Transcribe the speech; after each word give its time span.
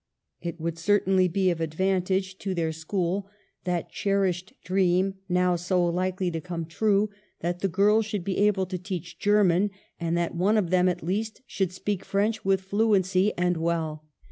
It 0.41 0.59
would 0.59 0.79
certainly 0.79 1.27
be 1.27 1.51
of 1.51 1.61
advantage 1.61 2.39
to 2.39 2.55
their 2.55 2.69
138 2.69 2.97
EMILY 2.97 3.03
BRONTE. 3.03 3.29
school, 3.29 3.29
that 3.65 3.91
cherished 3.91 4.53
dream 4.63 5.13
now 5.29 5.55
so 5.55 5.85
likely 5.85 6.31
to 6.31 6.41
come 6.41 6.65
true, 6.65 7.11
that 7.41 7.59
the 7.59 7.67
girls 7.67 8.07
should 8.07 8.23
be 8.23 8.39
able 8.39 8.65
to 8.65 8.79
teach 8.79 9.19
German, 9.19 9.69
and 9.99 10.17
that 10.17 10.33
one 10.33 10.57
of 10.57 10.71
them 10.71 10.89
at 10.89 11.03
least 11.03 11.43
should 11.45 11.71
speak 11.71 12.03
French 12.03 12.43
with 12.43 12.61
fluency 12.61 13.31
and 13.37 13.57
well. 13.57 14.03